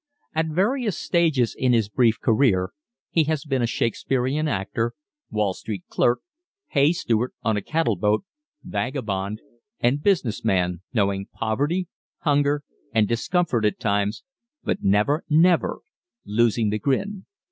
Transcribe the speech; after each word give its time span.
At 0.33 0.47
various 0.47 0.97
stages 0.97 1.53
in 1.55 1.73
his 1.73 1.87
brief 1.87 2.19
career 2.19 2.71
he 3.11 3.25
has 3.25 3.45
been 3.45 3.61
a 3.61 3.67
Shakespearean 3.67 4.47
actor, 4.47 4.93
Wall 5.29 5.53
Street 5.53 5.83
clerk, 5.89 6.21
hay 6.69 6.91
steward 6.91 7.33
on 7.43 7.55
a 7.55 7.61
cattle 7.61 7.95
boat, 7.95 8.23
vagabond, 8.63 9.41
and 9.79 10.01
business 10.01 10.43
man, 10.43 10.81
knowing 10.91 11.27
poverty, 11.31 11.87
hunger, 12.21 12.63
and 12.91 13.07
discomfort 13.07 13.63
at 13.63 13.79
times, 13.79 14.23
but 14.63 14.81
never, 14.83 15.23
never 15.29 15.81
losing 16.25 16.71
the 16.71 16.79
grin. 16.79 17.27